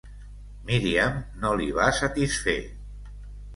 [0.69, 2.59] Miriam no li va satisfer.